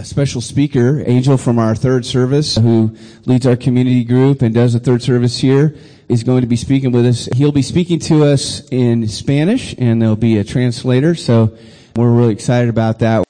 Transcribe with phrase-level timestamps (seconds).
[0.00, 2.96] a special speaker, Angel from our third service, who
[3.26, 5.76] leads our community group and does the third service here,
[6.08, 7.28] is going to be speaking with us.
[7.34, 11.56] He'll be speaking to us in Spanish, and there'll be a translator, so
[11.96, 13.24] we're really excited about that.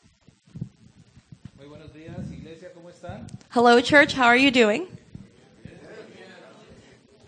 [1.58, 3.26] Muy buenos días, iglesia, ¿cómo están?
[3.50, 4.14] Hello, church.
[4.14, 4.86] How are you doing?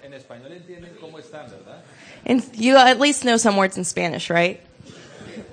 [0.02, 1.82] En español entienden cómo están, ¿verdad?
[2.24, 4.60] And you at least know some words in Spanish, right?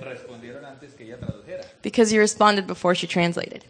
[0.02, 1.66] Respondieron antes que ella tradujera.
[1.82, 3.66] Because you responded before she translated.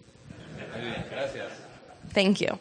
[2.16, 2.40] Muy bien, gracias.
[2.40, 2.60] Thank you.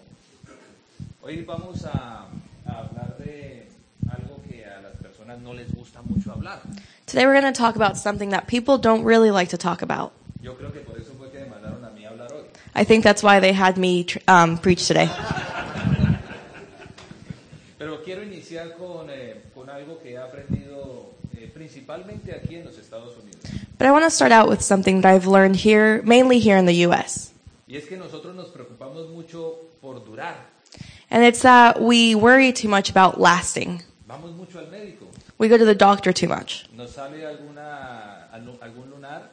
[1.23, 2.27] Hoy vamos a,
[2.67, 3.69] a hablar de
[4.11, 6.61] algo que a las personas no les gusta mucho hablar.
[7.07, 10.13] Today we're going to talk about something that people don't really like to talk about.
[10.43, 12.45] Yo creo que por eso fue que me mandaron a mí a hablar hoy.
[12.75, 15.09] I think that's why they had me tr- um, preach today.
[17.79, 22.79] Pero quiero iniciar con, eh, con algo que he aprendido eh, principalmente aquí en los
[22.79, 23.43] Estados Unidos.
[23.79, 26.67] But I want to start out with something that I've learned here, mainly here in
[26.67, 27.32] the U.S.
[27.73, 30.37] Y es que nosotros nos preocupamos mucho por durar.
[31.09, 33.83] And it's that we worry too much about lasting.
[34.07, 35.07] Vamos mucho al médico.
[35.39, 36.67] We go to the doctor too much.
[36.77, 38.29] Nos sale alguna,
[38.61, 39.31] algún lunar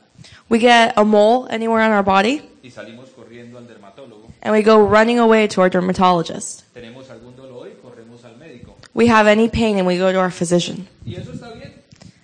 [0.47, 4.31] We get a mole anywhere on our body, y salimos corriendo al dermatólogo.
[4.41, 6.63] and we go running away to our dermatologist.
[6.73, 8.73] Tenemos algún dolor y corremos al médico.
[8.93, 10.87] We have any pain, and we go to our physician.
[11.05, 11.73] Y eso está bien,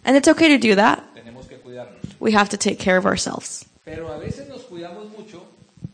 [0.05, 1.03] And it's okay to do that.
[1.13, 1.99] tenemos que cuidarnos.
[2.21, 3.65] We have to take care of ourselves.
[3.83, 5.43] Pero a veces nos cuidamos mucho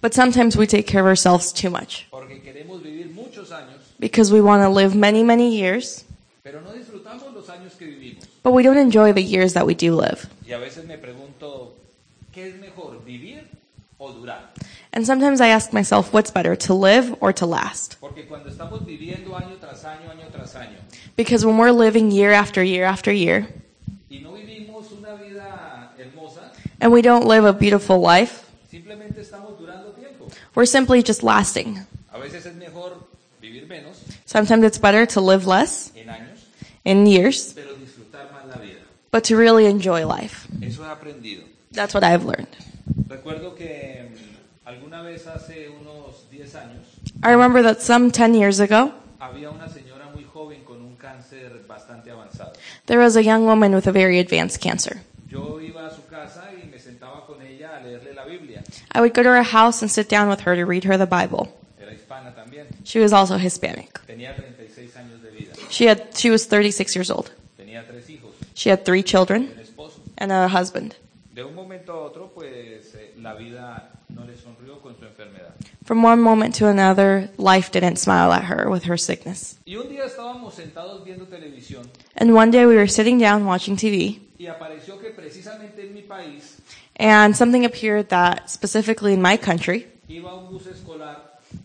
[0.01, 2.07] But sometimes we take care of ourselves too much
[2.81, 3.07] vivir
[3.51, 6.03] años, because we want to live many, many years,
[6.43, 6.73] pero no
[7.33, 10.27] los años que but we don't enjoy the years that we do live.
[10.45, 11.73] Y a veces me pregunto,
[12.33, 13.47] ¿qué es mejor, vivir
[13.99, 14.49] o durar?
[14.93, 17.97] And sometimes I ask myself, what's better, to live or to last?
[18.01, 20.77] Porque cuando estamos viviendo año tras año, año tras año,
[21.15, 23.47] Because when we're living year after year after year,
[24.09, 28.47] y no una vida hermosa, and we don't live a beautiful life,
[30.55, 31.79] we're simply just lasting.
[32.13, 32.97] A veces es mejor
[33.41, 35.91] vivir menos Sometimes it's better to live less
[36.83, 38.79] in years, pero disfrutar más la vida.
[39.11, 40.47] but to really enjoy life.
[40.61, 41.43] Eso he aprendido.
[41.71, 42.47] That's what I've learned.
[43.07, 46.25] Recuerdo que mm, alguna vez hace unos
[46.55, 46.85] años
[47.23, 51.63] I remember that some 10 years ago, había una señora muy joven con un cáncer
[51.67, 52.53] bastante avanzado.
[52.87, 55.01] there was a young woman with a very advanced cancer.
[55.29, 58.63] Yo iba a su casa y me sentaba con ella a leerle la Biblia.
[58.93, 61.05] I would go to her house and sit down with her to read her the
[61.05, 61.47] Bible.
[61.79, 62.67] Era hispana también.
[62.83, 63.99] She was also Hispanic.
[64.05, 65.53] Tenía 36 años de vida.
[65.69, 67.31] She had she was 36 years old.
[67.57, 69.49] Tenía tres hijos, She had three children
[70.17, 70.95] and a husband.
[71.33, 75.53] De un momento a otro, pues la vida no le sonrió con su enfermedad.
[75.85, 79.57] From one moment to another, life didn't smile at her with her sickness.
[79.65, 81.87] Y un día estábamos sentados viendo televisión
[82.17, 84.19] And one day we were sitting down watching TV
[87.01, 91.17] and something appeared that specifically in my country, iba un bus escolar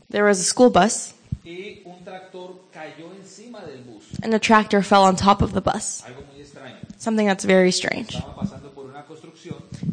[0.08, 1.12] there was a school bus
[1.44, 2.02] y un
[2.72, 4.20] cayó del bus.
[4.22, 6.02] and a tractor fell on top of the bus.
[6.98, 8.16] Something that's very strange.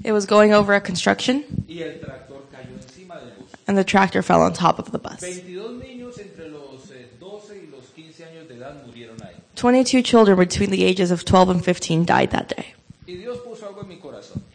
[0.03, 3.45] It was going over a construction y el cayó del bus.
[3.67, 5.19] and the tractor fell on top of the bus.
[5.19, 9.35] 22 niños entre los eh, 12 y los 15 años de edad murieron ahí.
[9.55, 12.73] 22 children between the ages of 12 and 15 died that day.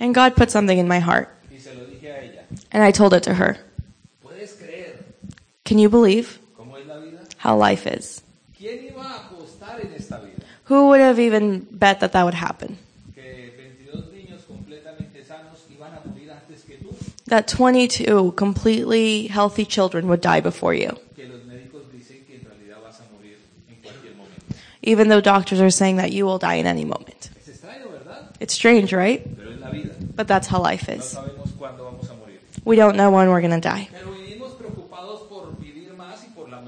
[0.00, 2.42] And God put something in my heart y se lo dije a ella.
[2.72, 3.56] and I told it to her.
[4.22, 5.04] ¿Puedes creer
[5.64, 7.20] Can you believe cómo es la vida?
[7.38, 8.22] how life is?
[8.58, 10.42] ¿Quién iba a apostar en esta vida?
[10.64, 12.76] Who would have even bet that that would happen?
[13.14, 16.94] Que 22 niños completamente sanos iban a morir antes que tú.
[17.26, 22.44] That 22 completely healthy children would die before you, Que los médicos dicen que en
[22.44, 23.36] realidad vas a morir
[23.68, 24.54] en cualquier momento.
[24.82, 27.30] even though doctors are saying that you will die in any moment.
[28.40, 28.88] Es extraño, ¿verdad?
[28.88, 29.36] It's strange, right?
[29.36, 29.94] Pero es la vida.
[30.16, 31.04] But that's how life is.
[31.04, 32.40] sabemos vamos a morir.
[32.64, 33.88] We don't know when we're going to die.
[33.92, 34.08] Pero
[35.28, 36.62] por vivir más y por la.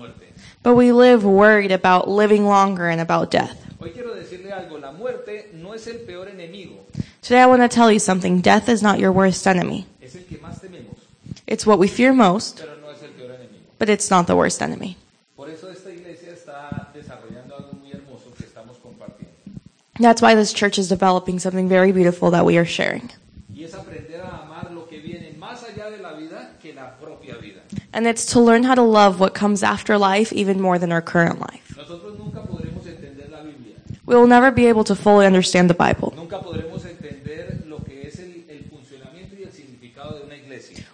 [0.63, 3.57] But we live worried about living longer and about death.
[3.81, 6.85] Hoy quiero decirle algo, la muerte no es el peor enemigo,
[7.23, 8.41] Today I want to tell you something.
[8.41, 9.87] Death is not your worst enemy.
[10.03, 10.61] es el que más
[11.47, 13.37] It's what we fear most, pero no es el peor
[13.79, 14.97] but it's not the worst enemy.
[15.37, 19.35] Por eso esta iglesia está desarrollando algo muy hermoso que estamos compartiendo.
[20.01, 23.11] That's why this church is developing something very beautiful that we are sharing.
[23.55, 26.91] Y es aprender a amar lo que viene más allá de la vida que la
[26.99, 27.61] propia vida.
[27.93, 31.03] And it's to learn how to love what comes after life even more than our
[31.03, 31.77] current life.
[31.77, 32.41] Nunca
[33.31, 33.41] la
[34.07, 36.13] We will never be able to fully understand the Bible.
[36.17, 40.31] nunca lo que es el, el y el de una.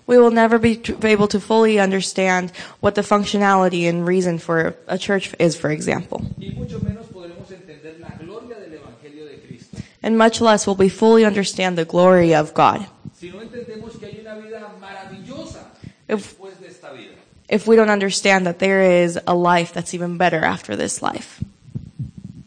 [0.06, 4.76] We will never be be able to fully understand what the functionality and reason for
[4.86, 6.20] a church is, for example.
[6.38, 9.78] Y mucho menos podremos entender la gloria del Evangelio de Cristo.
[10.06, 12.86] And much less will we fully understand the glory of God.
[13.18, 15.64] Si no entendemos que hay una vida maravillosa
[16.08, 17.16] If, después de esta vida.
[17.48, 21.42] if we don't understand that there is a life that's even better after this life.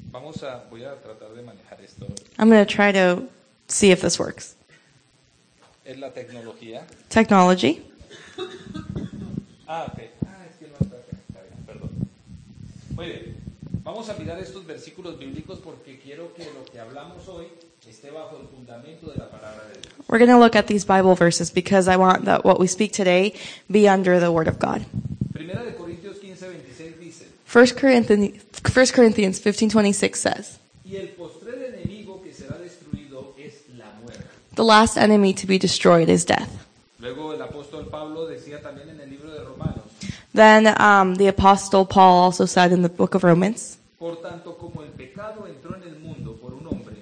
[0.10, 2.06] Vamos a, voy a tratar de manejar esto.
[2.38, 3.28] I'm going to try to
[3.68, 4.56] see if this works.
[5.86, 6.84] Es la tecnología.
[7.10, 7.82] Technology.
[9.68, 10.00] Ah, ok.
[10.26, 11.18] Ah, es que no está acá.
[11.28, 11.90] Está bien, perdón.
[12.96, 13.39] Muy bien.
[13.92, 17.48] Vamos a mirar estos versículos bíblicos porque quiero que lo que hablamos hoy
[17.90, 19.94] esté bajo el fundamento de la palabra de Dios.
[20.08, 22.94] We're going to look at these Bible verses because I want that what we speak
[22.94, 23.34] today
[23.68, 24.86] be under the Word of God.
[25.34, 31.74] Primera de Corintios 15, 26 dice, 1 Corinthians, 1 Corinthians 15:26 says, y el postrer
[31.74, 34.24] enemigo que será destruido es la muerte.
[34.54, 36.52] "The last enemy to be destroyed is death."
[37.00, 39.86] Luego el apóstol Pablo decía también en el libro de Romanos,
[40.32, 44.82] Then um, the apostle Paul also said in the book of Romans, por tanto como
[44.82, 46.96] el pecado entró en el mundo por un hombre,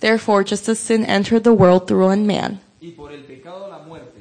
[0.00, 3.78] "Therefore just as sin entered the world through one man, y por el pecado la
[3.78, 4.20] muerte,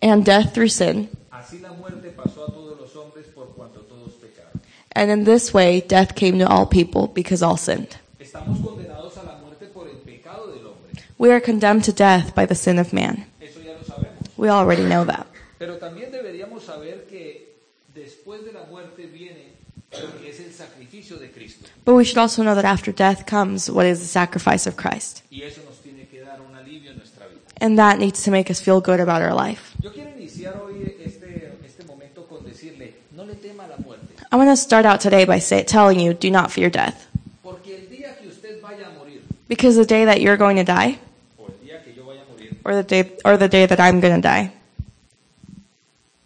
[0.00, 4.12] and death through sin, así la muerte pasó a todos los hombres por cuanto todos
[4.14, 4.60] pecaron.
[4.94, 9.24] and in this way death came to all people because all sinned." Estamos condenados a
[9.24, 11.02] la muerte por el pecado del hombre.
[11.18, 13.26] We are condemned to death by the sin of man.
[13.40, 14.22] Eso ya lo sabemos.
[14.36, 15.26] We already know that.
[15.58, 17.56] Pero también deberíamos saber que
[17.94, 19.47] después de la muerte viene
[19.92, 21.68] lo que es el sacrificio de Cristo.
[21.84, 25.22] But we should also know that after death comes what is the sacrifice of Christ.
[25.30, 27.40] Y eso nos tiene que dar un alivio en nuestra vida.
[27.60, 29.74] And that needs to make us feel good about our life.
[29.82, 34.14] Yo quiero iniciar hoy este, este momento con decirle, no le tema a la muerte.
[34.30, 37.06] I want to start out today by say, telling you, do not fear death.
[37.42, 40.64] Porque el día que usted vaya a morir, Because the day that you're going to
[40.64, 40.98] die,
[41.38, 43.80] o el día que yo vaya a morir, or the day, or the day that
[43.80, 44.52] I'm going to die,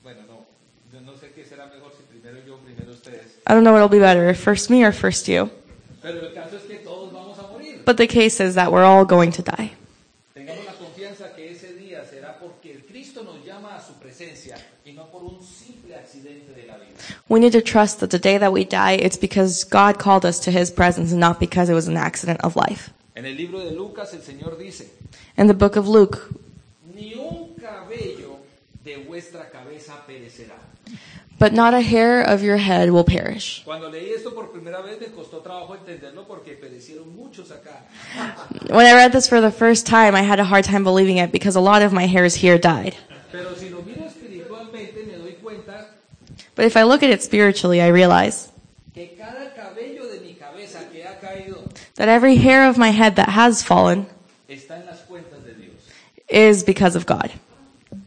[0.02, 0.46] bueno, no,
[0.92, 3.38] yo no sé qué será mejor si primero yo o primero ustedes.
[3.52, 5.50] I don't know what'll be better, if first me or first you.
[6.00, 7.84] Pero el caso es que todos vamos a morir.
[7.84, 9.72] But the case is that we're all going to die.
[10.34, 14.56] Tengamos la confianza que ese día será porque el Cristo nos llama a su presencia
[14.86, 16.96] y no por un simple accidente de la vida.
[17.28, 20.40] We need to trust that the day that we die, it's because God called us
[20.46, 22.90] to His presence and not because it was an accident of life.
[23.14, 24.88] En el libro de Lucas el Señor dice,
[25.36, 26.32] In the book of Luke,
[31.42, 33.64] but not a hair of your head will perish.
[33.64, 37.82] Cuando leí esto por primera vez me costó trabajo entenderlo porque perecieron muchos acá.
[38.70, 41.32] When I read this for the first time, I had a hard time believing it
[41.32, 42.94] because a lot of my hairs here died.
[43.32, 45.86] Pero si lo miro espiritualmente me doy cuenta
[46.54, 48.48] But if I look at it spiritually, I realize
[48.94, 51.58] que cada cabello de mi cabeza que ha caído
[51.96, 54.06] that every hair of my head that has fallen
[54.48, 55.74] está en las cuentas de Dios.
[56.28, 57.32] is because of God.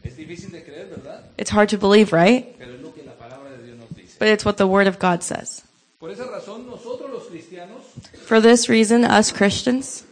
[0.02, 1.24] Es difícil de creer, ¿verdad?
[1.38, 2.56] It's hard to believe, right?
[2.58, 4.05] Pero es lo que la palabra de Dios nos dice.
[4.18, 5.62] But it's what the Word of God says.
[5.98, 7.82] Por esa razón nosotros los cristianos
[8.26, 10.04] For this reason, us Christians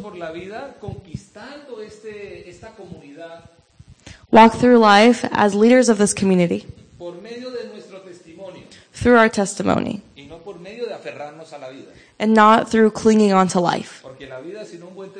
[0.00, 0.76] por la vida
[1.80, 2.72] este, esta
[4.30, 6.64] walk through life as leaders of this community
[6.98, 7.62] por medio de
[8.92, 11.92] through our testimony y no por medio de a la vida.
[12.18, 14.04] and not through clinging on to life.
[14.28, 15.10] La vida sin un buen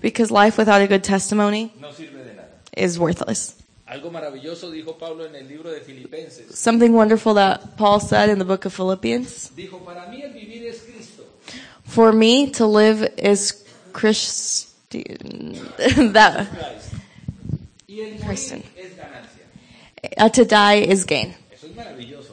[0.00, 2.48] Because life without a good testimony no sirve de nada.
[2.76, 3.56] is worthless.
[3.86, 6.58] Algo maravilloso dijo Pablo en el libro de Filipenses.
[6.58, 10.66] Something wonderful that Paul said in the book of Philippians Dijo, para mí el vivir
[10.66, 11.24] es Cristo
[11.86, 14.72] For me to live is Christian.
[16.14, 16.48] that
[18.26, 18.62] Christian.
[18.76, 19.44] es ganancia.
[20.18, 22.32] uh, to die is gain, Eso es maravilloso.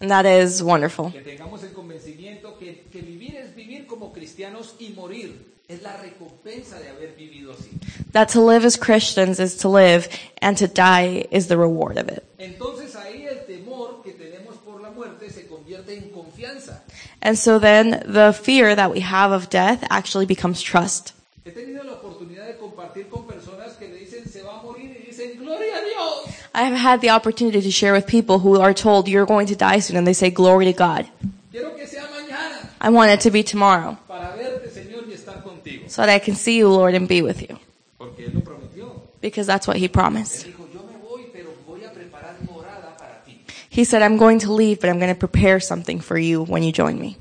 [0.00, 1.10] and that is wonderful.
[1.10, 5.96] Que tengamos el convencimiento que, que vivir es vivir como cristianos y morir es la
[5.96, 7.70] recompensa de haber vivido así.
[8.12, 10.08] That to live as Christians is to live,
[10.40, 12.22] and to die is the reward of it.
[12.38, 16.82] Entonces ahí el temor que tenemos por la muerte se convierte en confianza.
[17.20, 21.12] And so then the fear that we have of death actually becomes trust.
[21.44, 24.96] He tenido la oportunidad de compartir con personas que le dicen se va a morir
[25.00, 26.34] y dicen gloria a Dios.
[26.54, 29.54] I have had the opportunity to share with people who are told you're going to
[29.54, 31.06] die soon, and they say, Glory to God.
[31.52, 35.42] Quiero que sea mañana I want it to be tomorrow, para verte Señor y estar
[35.42, 35.85] contigo.
[35.96, 37.58] So that I can see you, Lord, and be with you.
[37.96, 39.00] Porque Él lo prometió.
[39.22, 40.44] Because that's what He promised.
[40.44, 43.40] dijo yo me voy pero voy a preparar morada para ti.
[43.70, 46.62] He said, I'm going to leave, but I'm going to prepare something for you when
[46.62, 47.16] you join me.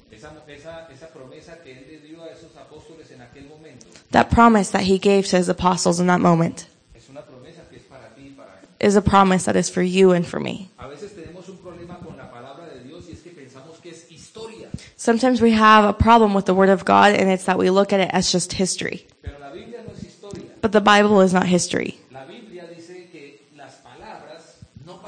[4.11, 7.77] That promise that He gave to His apostles in that moment es una promesa que
[7.77, 8.87] es para ti y para Él.
[8.87, 10.69] is a promise that is for you and for me.
[10.79, 13.89] A veces tenemos un problema con la palabra de Dios y es que pensamos que
[13.91, 14.69] es historia.
[15.05, 17.93] Sometimes we have a problem with the Word of God, and it's that we look
[17.93, 19.05] at it as just history.
[19.21, 20.31] Pero la Biblia no.
[20.61, 21.99] But the Bible is not history.
[22.11, 24.99] La Biblia dice que las palabras no.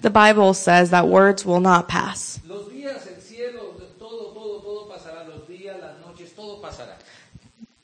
[0.00, 2.40] The Bible says that words will not pass.
[2.48, 5.24] Días, cielo, todo, todo, todo pasará.
[5.46, 6.32] Días, noches.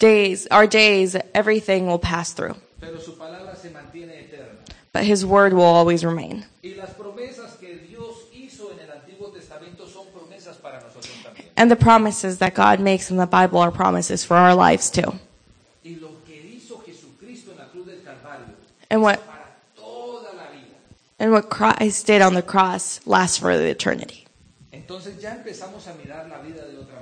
[0.00, 2.56] Days, our days, everything will pass through.
[2.80, 4.58] Pero su palabra se mantiene eterna.
[4.92, 6.44] but his word will always remain.
[6.62, 11.47] Y las promesas que Dios hizo en el Antiguo Testamento son promesas para nosotros también.
[11.58, 15.18] And the promises that God makes in the Bible are promises for our lives too.
[15.84, 18.54] Y lo que hizo Jesucristo en la cruz del Calvario
[18.88, 19.44] And what para
[19.76, 20.76] toda la vida.
[21.18, 24.24] and what Christ did on the cross lasts for the eternity.
[25.20, 26.98] Ya a mirar la vida de otra.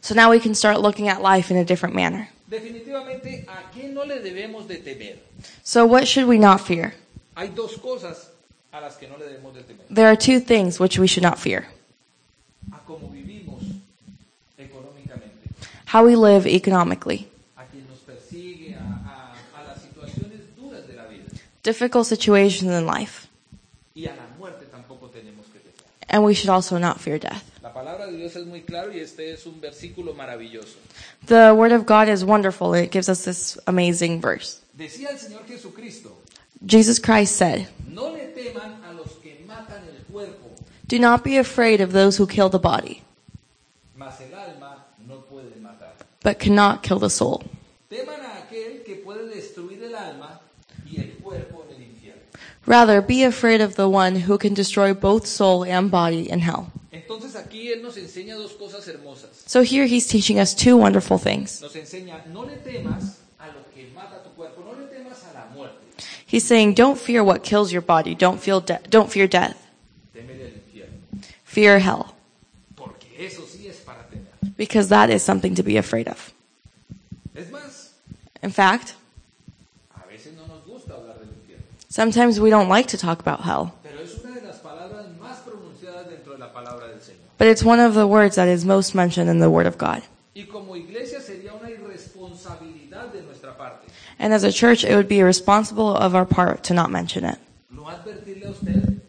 [0.00, 2.28] So now we can start looking at life in a different manner.
[2.48, 4.30] ¿a qué no le de
[4.78, 5.18] temer?
[5.64, 6.94] So what should we not fear?
[7.36, 8.28] Hay dos cosas
[8.72, 9.84] a las que no le de temer.
[9.90, 11.66] There are two things which we should not fear.
[12.72, 13.60] A cómo vivimos
[14.56, 15.50] económicamente,
[15.96, 17.26] How we live economically,
[21.62, 23.28] difficult situations in life,
[26.10, 27.50] and we should also not fear death.
[31.24, 32.74] The word of God is wonderful.
[32.74, 34.60] It gives us this amazing verse.
[36.66, 37.68] Jesus Christ said,
[40.86, 43.02] Do not be afraid of those who kill the body,
[46.26, 47.40] but cannot kill the soul.
[47.88, 50.40] Teman a aquel que puede destruir el alma
[50.84, 52.20] y el cuerpo en el infierno.
[52.66, 56.72] Rather, be afraid of the one who can destroy both soul and body in hell.
[56.90, 58.86] Entonces aquí Él nos dos cosas.
[59.46, 61.60] So here he's teaching us two wonderful things.
[61.62, 65.32] Nos enseña, no le temas a lo que mata tu cuerpo, no le temas a
[65.32, 65.76] la muerte,
[66.26, 68.16] He's saying, Don't fear what kills your body.
[68.16, 69.56] Don't feel de- don't fear death.
[70.12, 70.96] temele el infierno.
[71.44, 72.06] Fear hell,
[72.74, 74.26] Porque eso sí es para temer.
[74.56, 76.32] Because that is something to be afraid of.
[78.42, 78.94] In fact,
[79.94, 83.40] a veces no nos gusta hablar del infierno, sometimes we don't like to talk about
[83.40, 87.16] hell, pero es una de las palabras más pronunciadas dentro de la palabra del Señor.
[87.38, 90.02] but it's one of the words that is most mentioned in the Word of God.
[90.34, 93.86] Y como iglesia sería una irresponsabilidad de nuestra parte
[94.18, 97.38] And as a church, it would be irresponsible of our part to not mention it
[97.70, 99.00] no advertirle a usted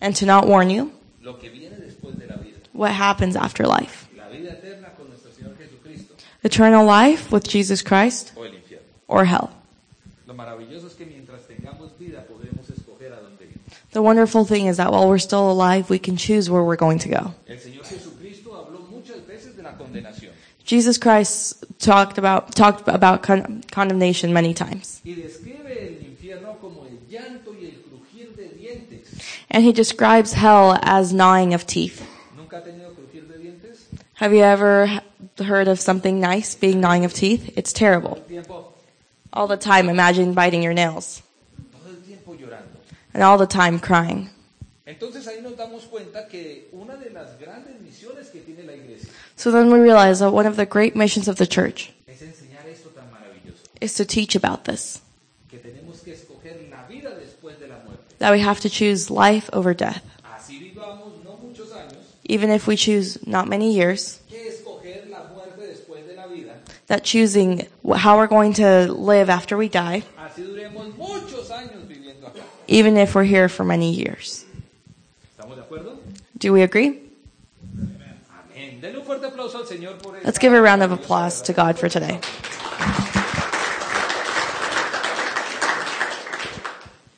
[0.00, 2.58] and to not warn you lo que viene después de la vida.
[2.72, 4.06] what happens after life.
[4.16, 8.82] La vida eterna con nuestro Señor Jesucristo Eternal life with Jesus Christ o el infierno.
[9.08, 9.50] or hell.
[10.26, 13.58] Lo maravilloso es que mientras tengamos vida podemos escoger a dónde ir.
[13.92, 16.98] The wonderful thing is that while we're still alive, we can choose where we're going
[17.00, 17.34] to go.
[17.46, 20.32] El Señor Jesucristo habló muchas veces de la condenación
[20.64, 26.86] Jesus Christ talked about talked about con- condemnation many times, y describe el infierno como
[26.86, 29.10] el llanto y el crujir de dientes.
[29.50, 32.00] and he describes hell as gnawing of teeth.
[32.36, 33.86] ¿Nunca ha tenido crujir de dientes?
[34.14, 35.02] Have you ever
[35.42, 37.52] heard of something nice being gnawing of teeth?
[37.56, 38.16] It's terrible.
[38.16, 38.72] Todo el tiempo,
[39.32, 41.22] All the time, imagine biting your nails,
[41.72, 42.76] todo el tiempo llorando.
[43.14, 44.28] and all the time crying.
[44.86, 49.08] Entonces ahí nos damos cuenta que una de las grandes misiones que tiene la iglesia
[49.36, 52.66] So then we realize that one of the great missions of the church es enseñar
[52.66, 55.00] esto tan maravilloso, is to teach about this.
[55.48, 58.02] que tenemos que escoger la vida después de la muerte.
[58.18, 60.02] That we have to choose life over death.
[60.24, 65.22] Así vivamos no muchos años, Even if we choose not many years, que escoger la
[65.32, 66.60] muerte después de la vida.
[66.88, 72.26] That choosing how we're going to live after we die, Así duremos muchos años viviendo
[72.26, 72.40] acá.
[72.68, 74.44] even if we're here for many years.
[75.38, 75.98] ¿Estamos de acuerdo?
[76.38, 76.98] Do we agree?
[78.54, 78.80] Amén.
[78.80, 81.52] Denle un fuerte aplauso al Señor por esta Let's give a round of applause to.
[81.52, 82.18] God for today.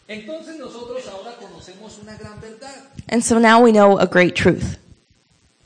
[0.09, 2.75] Entonces nosotros ahora conocemos una gran verdad
[3.09, 4.77] And so now we know a great truth.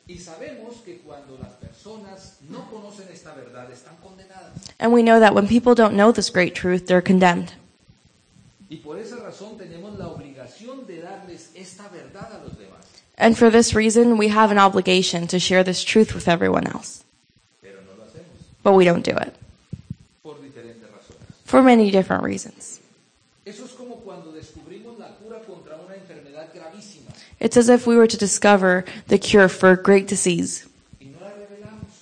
[0.07, 4.53] y sabemos que cuando las personas no conocen esta verdad están condenadas.
[4.81, 7.53] And we know that when people don't know this great truth, they're condemned.
[8.71, 12.85] Y por esa razón tenemos la obligación de darles esta verdad a los demás.
[13.17, 17.03] And for this reason, we have an obligation to share this truth with everyone else.
[17.61, 18.23] Pero no lo
[18.63, 19.35] But we don't do it
[20.29, 20.37] por
[21.45, 22.81] for many different reasons.
[23.45, 25.97] Eso es como la cura una
[27.41, 30.69] It's as if we were to discover the cure for a great disease,
[31.01, 31.09] no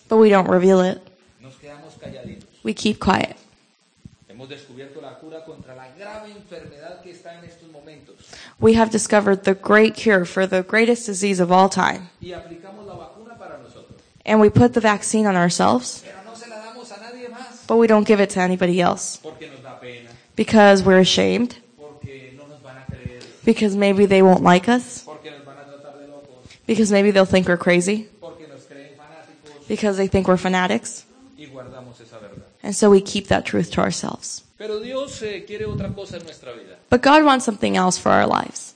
[0.09, 1.06] but we don't reveal it.
[2.67, 2.75] Nos quedamos calladitos.
[2.75, 3.37] We keep quiet.
[4.29, 8.17] Hemos descubierto la cura contra la grave enfermedad que está en estos momentos
[8.61, 12.11] We have discovered the great cure for the greatest disease of all time.
[12.21, 13.97] y aplicamos la vacuna para nosotros.
[14.27, 17.67] And we put the vaccine on ourselves, Pero no se la damos a nadie más
[17.67, 21.57] but we don't give it to anybody else porque nos da pena, because we're ashamed,
[21.79, 25.57] porque no nos van a creer, because maybe they won't like us, porque nos van
[25.57, 29.97] a tratar de locos, because maybe they'll think we're crazy, porque nos creen fanáticos because
[29.97, 31.05] they think we're fanatics.
[32.67, 32.75] Y guardamos esa verdad.
[32.75, 34.43] And so we keep that truth to ourselves.
[34.59, 36.77] Pero Dios eh, quiere otra cosa en nuestra vida.
[36.91, 38.75] But God wants something else for our lives.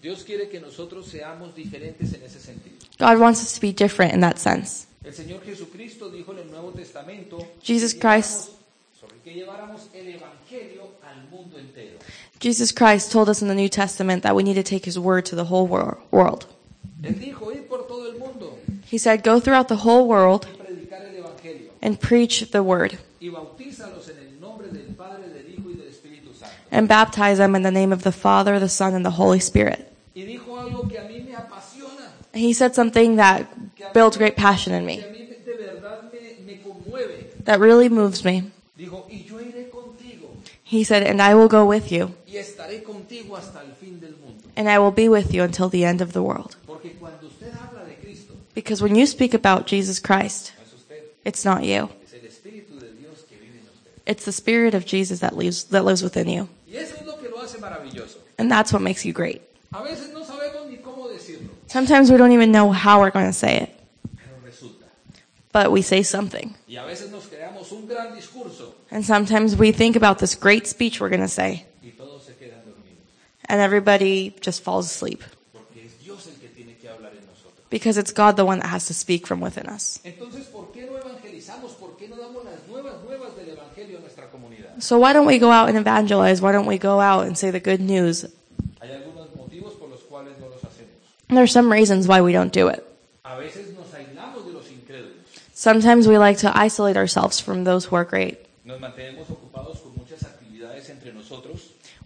[0.00, 2.76] Dios quiere que nosotros seamos diferentes en ese sentido.
[2.98, 4.86] God wants us to be different in that sense.
[5.04, 8.50] El Señor Jesucristo dijo en el Nuevo Testamento Jesus que Christ-
[9.24, 11.98] que lleváramos el evangelio al mundo entero.
[12.40, 15.24] Jesus Christ told us in the New Testament that we need to take his word
[15.26, 16.46] to the whole wor- world.
[17.02, 18.58] Él dijo, por todo el mundo
[18.90, 22.98] He said, Go throughout the whole world y predicar el evangelio and preach the word
[23.20, 26.54] y bautízalos en el nombre del Padre, del Hijo y del Espíritu Santo.
[26.70, 29.86] and baptize them in the name of the Father, the Son, and the Holy Spirit.
[30.14, 33.46] Y dijo algo que a mí me apasiona, And he said something that
[33.94, 37.32] builds great passion in me, a mí de verdad me, me conmueve.
[37.44, 38.44] that really moves me.
[38.76, 40.28] Dijo, y yo iré contigo
[40.64, 44.12] He said, And I will go with you, y estaré contigo hasta el fin del
[44.24, 44.44] mundo.
[44.56, 46.56] and I will be with you until the end of the world.
[46.66, 50.72] Porque cuando usted habla de Cristo, Because when you speak about Jesus Christ, no es
[50.74, 51.88] usted, it's not you.
[52.04, 53.97] es el Espíritu de Dios que vive en usted.
[54.08, 56.48] It's the Spirit of Jesus that lives, that lives within you.
[56.66, 57.58] Y eso es lo que lo hace.
[58.38, 59.42] And that's what makes you great.
[59.72, 60.24] A veces no
[60.66, 61.08] ni cómo
[61.66, 63.70] Sometimes we don't even know how we're going to say it,
[65.52, 66.54] but we say something.
[66.66, 67.28] Y a veces nos
[67.72, 68.16] un gran
[68.90, 72.32] And sometimes we think about this great speech we're going to say, y todos se
[73.46, 75.22] and everybody just falls asleep.
[75.76, 77.28] Es Dios el que tiene que en.
[77.70, 80.00] Because it's God the one that has to speak from within us.
[80.04, 81.72] Entonces, ¿por qué no evangelizamos?
[81.72, 84.67] ¿Por qué no damos las nuevas nuevas del Evangelio a nuestra comunidad?
[84.80, 86.40] So why don't we go out and evangelize?
[86.40, 88.24] Why don't we go out and say the good news?
[88.80, 91.28] Hay algunos motivos por los no los hacemos.
[91.28, 92.84] And some reasons why we don't do it.
[93.24, 94.64] A veces nos de los.
[95.52, 98.38] Sometimes we like to isolate ourselves from those who are great.
[98.64, 98.92] Nos con
[100.90, 101.12] entre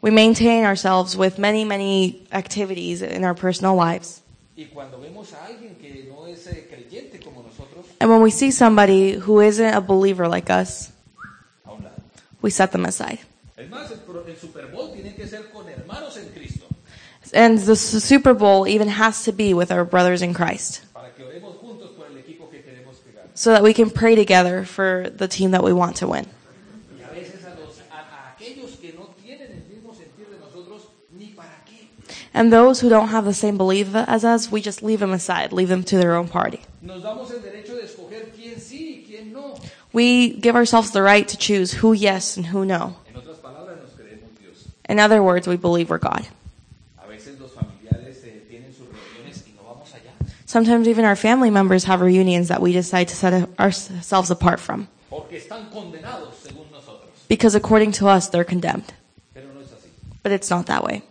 [0.00, 4.23] We maintain ourselves with many, many activities in our personal lives.
[4.57, 4.64] y
[5.00, 5.47] vemos a
[5.81, 10.29] que no es eh, como nosotros, And when we see somebody who isn't a believer
[10.29, 10.92] like us, a un lado.
[12.43, 13.19] We set them aside.
[13.57, 16.67] Es más, el, pro- el Super Bowl tiene que ser con hermanos en Cristo
[17.35, 21.25] And the Super Bowl even has to be with our brothers in Christ para que
[21.25, 23.31] oremos juntos por el equipo que queremos que gane.
[23.35, 26.27] so that we can pray together for the team that we want to win.
[32.35, 35.53] And those who don't have the same belief as us, we just leave them aside,
[35.53, 36.61] leave them to their own party.
[36.81, 39.55] Nos damos el derecho de escoger quién sí y quién no.
[39.92, 42.96] We give ourselves the right to choose who yes and who no.
[43.09, 44.68] En otras palabras, nos creemos Dios.
[44.88, 46.26] In other words, we believe we're God.
[46.98, 50.12] A veces los familiares eh, tienen sus reuniones y no vamos allá.
[50.46, 54.88] Sometimes even our family members have reunions that we decide to set ourselves apart from.
[55.11, 57.11] Porque están condenados según nosotros.
[57.28, 58.94] Because according to us, they're condemned.
[59.35, 59.88] Pero no es así.
[60.22, 61.02] But it's not that way.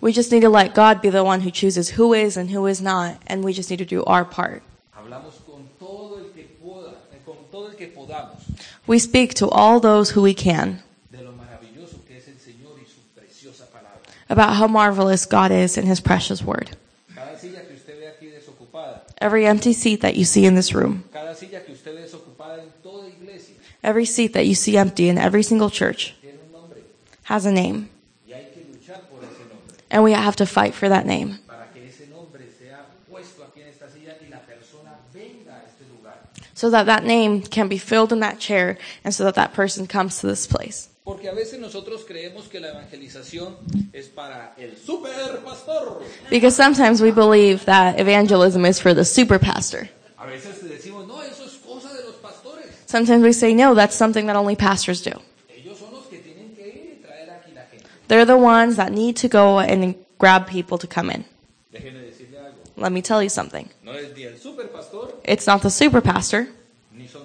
[0.00, 2.66] We just need to let God be the one who chooses who is and who
[2.66, 4.62] is not, and we just need to do our part.
[4.96, 8.38] Hablamos con todo el que pueda, eh, con todo el que podamos.
[8.86, 10.82] We speak to all those who we can.
[11.10, 13.98] De lo maravilloso que es el Señor y su preciosa palabra.
[14.28, 16.76] about how marvelous God is in His precious word.
[17.14, 20.72] Cada silla que usted ve aquí desocupada, Every empty seat that you see in this
[20.72, 24.76] room, cada silla que usted ve desocupada en toda iglesia, every seat that you see
[24.76, 26.78] empty in every single church tiene un nombre.
[27.24, 27.88] has a name,
[28.26, 31.38] y hay que luchar por ese nombre and we have to fight for that name
[31.46, 35.64] para que ese nombre sea puesto aquí en esta silla y la persona venga a
[35.66, 36.18] este lugar.
[36.54, 39.86] so that that name can be filled in that chair and so that that person
[39.86, 40.88] comes to this place.
[41.08, 43.56] Porque a veces nosotros creemos que la evangelización
[43.94, 46.02] es para el super pastor.
[46.28, 49.88] Because sometimes we believe that evangelism is for the super pastor.
[50.18, 52.66] A veces decimos, no, eso es cosa de los pastores.
[52.84, 55.12] Sometimes we say, no, that's something that only pastors do.
[55.48, 57.86] Ellos son los que tienen que ir y traer aquí la gente.
[58.08, 61.24] They're the ones that need to go and grab people to come in.
[61.72, 62.56] Déjenme decirle algo.
[62.76, 63.68] Let me tell you something.
[63.84, 66.48] No es ni el super pastor It's not the super pastor,
[66.92, 67.22] ni son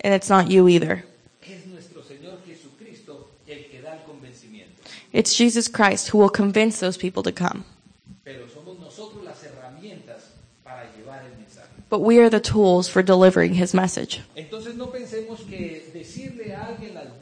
[0.00, 1.04] and it's not you either.
[1.42, 1.62] Es
[2.08, 2.38] Señor
[3.46, 4.00] el que da el.
[5.12, 7.64] It's Jesus Christ who will convince those people to come.
[8.24, 8.78] Pero somos
[9.24, 9.38] las
[10.64, 10.90] para el.
[11.88, 14.20] But we are the tools for delivering his message.
[14.36, 14.90] Entonces no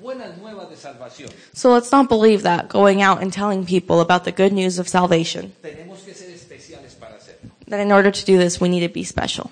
[0.09, 1.31] pensemos que decirle a alguien las buenas nuevas de salvación.
[1.55, 4.88] So let's not believe that going out and telling people about the good news of
[4.88, 7.51] salvation, Tenemos que ser especiales para hacerlo.
[7.68, 9.51] that in order to do this, we need to be special.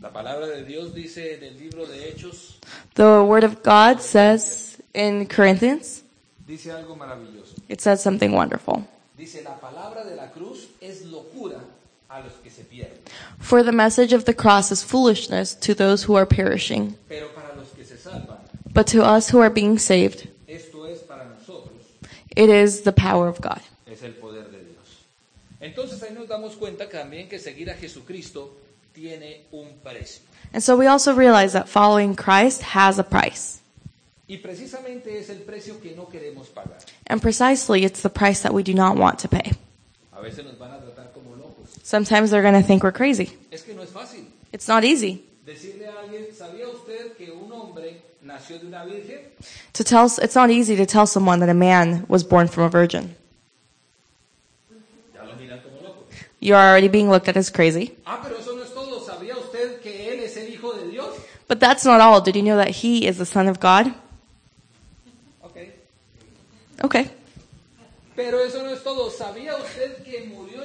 [0.00, 2.58] La palabra de Dios dice en el libro de Hechos,
[2.94, 6.02] The Word of God says in Corinthians,
[6.46, 7.54] dice algo maravilloso.
[7.68, 8.84] it says something wonderful.
[9.16, 11.58] Dice, la palabra de la cruz es locura
[12.10, 12.98] a los que se pierden,
[13.38, 17.54] For the message of the cross is foolishness to those who are perishing, pero para
[17.56, 18.38] los que se salvan,
[18.76, 21.80] but to us who are being saved, esto es para nosotros,
[22.36, 23.60] it is the power of God.
[23.86, 25.06] es el poder de Dios.
[25.60, 28.50] Entonces ahí nos damos cuenta también que seguir a Jesucristo
[28.94, 30.22] tiene un precio.
[30.52, 33.60] And so we also realize that following Christ has a price.
[34.28, 36.78] Y precisamente es el precio que no queremos pagar.
[37.06, 39.52] And precisely it's the price that we do not want to pay.
[40.12, 41.70] A veces nos van a tratar como locos.
[41.82, 43.32] Sometimes they're going to think we're crazy.
[43.50, 44.26] Es que no es fácil.
[44.52, 48.35] It's not easy Decirle a alguien, ¿sabía usted que un hombre nació de una virgen?
[49.72, 50.06] To tell.
[50.22, 53.14] It's not easy to tell someone that a man was born from a virgin.
[55.14, 56.04] Ya lo miran como loco.
[56.40, 57.94] You're already being looked at as crazy.
[58.06, 59.00] Ah, pero eso no es todo.
[59.00, 61.08] ¿Sabía usted que él es el hijo de Dios?
[61.48, 62.20] But that's not all.
[62.20, 63.94] Did you know that he is the son of God?
[65.42, 65.56] Ok.
[66.84, 67.10] Okay.
[68.16, 69.10] Pero eso no es todo.
[69.10, 70.55] ¿Sabía usted que murió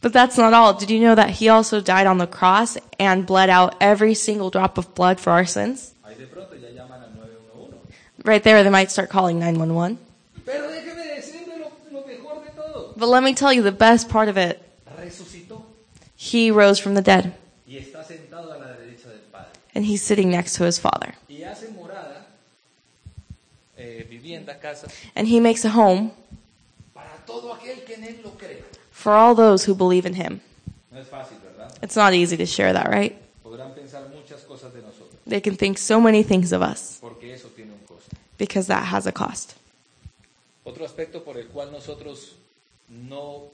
[0.00, 0.74] But that's not all.
[0.74, 4.50] Did you know that he also died on the cross and bled out every single
[4.50, 5.94] drop of blood for our sins?
[6.04, 7.78] Ahí de pronto ya llaman al 911.
[8.24, 9.98] Right there, they might start calling 911.
[10.44, 12.92] Pero déjeme decirle lo, lo mejor de todo.
[12.96, 14.60] But let me tell you the best part of it.
[14.98, 15.62] Resucitó
[16.16, 17.32] He rose from the dead
[17.66, 19.48] y está sentado a la derecha del Padre.
[19.74, 21.14] and he's sitting next to his father.
[21.28, 22.26] Y hace morada,
[23.78, 26.10] eh, vivienda, casa, And he makes a home
[26.94, 28.62] para todo aquel que en él lo cree.
[28.90, 30.40] for all those who believe in him.
[30.90, 31.36] No fácil.
[31.82, 33.14] It's not easy to share that, right?
[33.42, 34.80] Podrán pensar muchas cosas de
[35.26, 37.00] They can think so many things of us
[37.32, 38.16] eso tiene un costo.
[38.38, 39.54] because that has a cost.
[40.64, 40.86] Otro
[41.24, 43.50] por el cual no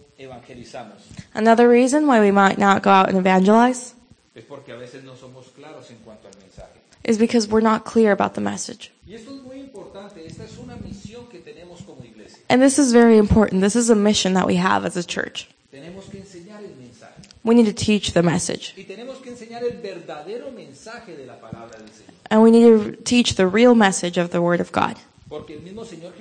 [1.34, 3.94] Another reason why we might not go out and evangelize
[4.34, 6.78] es porque a veces no somos claros en cuanto al mensaje.
[7.04, 8.92] is because we're not clear about the message.
[9.10, 12.38] Y esto es muy importante, esta es una misión que tenemos como iglesia.
[12.48, 13.60] And this is very important.
[13.60, 15.48] This is a mission that we have as a church.
[15.72, 18.72] Tenemos que enseñar el mensaje We need to teach the message.
[18.76, 22.14] y tenemos que enseñar el verdadero mensaje de la palabra del Señor.
[22.30, 24.96] And we need to teach the real message of the Word of God.
[25.28, 26.12] El mismo Señor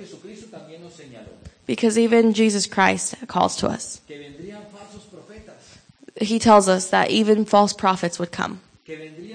[0.80, 0.92] nos
[1.66, 4.00] Because even Jesus Christ calls to us.
[4.08, 5.78] que vendrían falsos profetas,
[6.20, 9.30] He tells us that even false prophets would come, que gente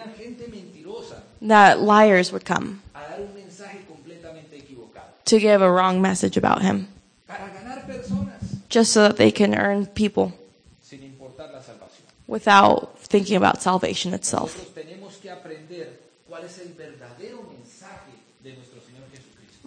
[1.42, 2.82] that liars would come
[5.26, 6.88] to give a wrong message about Him,
[8.70, 10.34] just so that they can earn people
[12.28, 14.72] without thinking about salvation itself.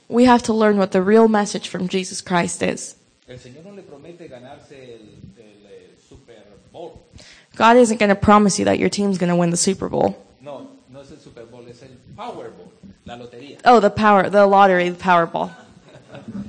[0.09, 2.97] We have to learn what the real message from Jesus Christ is.
[7.57, 10.25] God isn't going to promise you that your team's going to win the Super Bowl.
[10.41, 12.58] No, no, it's the Super Bowl, it's the Power Bowl.
[13.09, 13.59] La lotería.
[13.65, 15.51] Oh, the power, the lottery, the Powerball.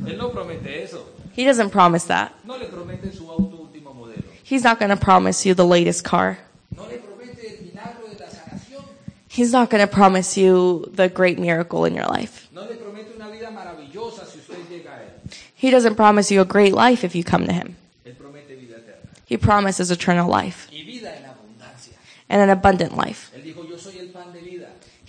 [0.06, 1.06] Él no promete eso.
[1.34, 2.34] He doesn't promise that.
[2.46, 4.24] No le promete su auto último modelo.
[4.44, 6.38] He's not going to promise you the latest car.
[6.76, 8.84] No le promete el milagro de la sanación.
[9.30, 12.48] He's not going to promise you the great miracle in your life.
[12.54, 15.34] No le promete una vida maravillosa si usted llega a Él.
[15.56, 17.76] He doesn't promise you a great life if you come to him.
[18.06, 19.10] Él promete vida eterna.
[19.26, 21.94] He promises eternal life Y vida en abundancia.
[22.30, 23.32] and an abundant life.
[23.36, 24.19] Él dijo, yo soy el pan de vida.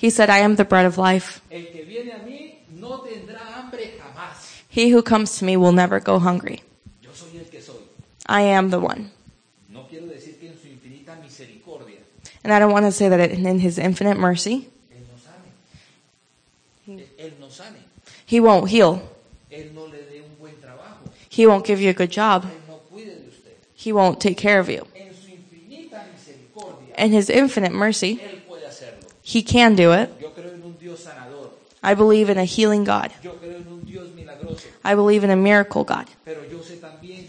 [0.01, 1.43] He said, I am the bread of life.
[1.51, 4.63] El que viene a mí no jamás.
[4.71, 6.63] He who comes to me will never go hungry.
[7.03, 7.83] Yo soy el que soy.
[8.27, 9.11] I am the one.
[9.69, 10.69] No decir que en su
[12.43, 16.99] And I don't want to say that in his infinite mercy, Él nos ame.
[16.99, 17.77] Él, él nos ame.
[18.25, 19.03] he won't heal.
[19.51, 20.55] Él no le dé un buen.
[21.29, 22.45] He won't give you a good job.
[22.45, 23.53] Él no cuide de usted.
[23.75, 24.87] He won't take care of you.
[26.97, 28.40] In his infinite mercy, Él puede hacerlo.
[29.33, 30.11] He can do it.
[30.21, 31.07] Yo creo en un Dios.
[31.83, 33.11] I believe in a healing God.
[33.23, 34.09] Yo creo en un Dios.
[34.85, 36.07] I believe in a miracle God.
[36.25, 36.81] Pero yo sé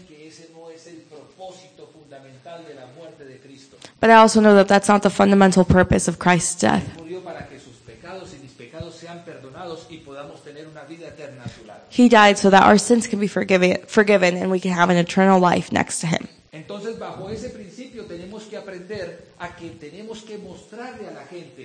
[0.06, 2.86] que ese no es el de la
[3.18, 3.40] de
[4.00, 6.82] But I also know that that's not the fundamental purpose of Christ's death.
[6.98, 11.08] Murió para que sus pecados y mis pecados sean perdonados y podamos tener una vida
[11.08, 11.82] eterna a su lado.
[11.90, 14.98] He died so that our sins can be forgiven, forgiven and we can have an
[14.98, 16.28] eternal life next to him.
[16.50, 21.61] Entonces, bajo ese principio tenemos que aprender a que tenemos que mostrarle a la gente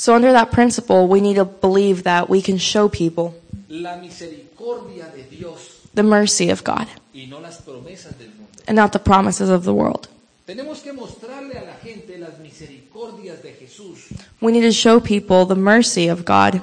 [0.00, 3.34] So under that principle, we need to believe that we can show people
[3.68, 8.48] la misericordia de Dios the mercy of God y no las promesas del mundo.
[8.66, 10.08] and not the promises of the world.
[10.46, 14.06] Tenemos que mostrarle a la gente las misericordias de Jesús
[14.40, 16.62] We need to show people the mercy of God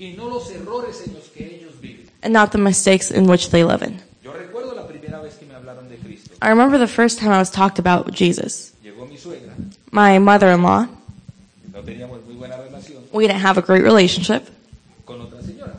[0.00, 2.08] y no los errores en los que ellos viven.
[2.22, 4.00] and not the mistakes in which they live in.
[4.24, 6.30] Yo recuerdo la primera vez que me hablaron de Cristo.
[6.40, 8.72] I remember the first time I was talked about Jesus.
[8.82, 9.52] Llegó mi suegra,
[9.90, 10.88] My mother-in-law,
[11.78, 14.42] no teníamos muy buena relación we didn't have a great relationship
[15.04, 15.74] con otra señora.